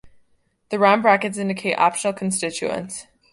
[0.69, 3.05] The round brackets indicate optional constituents.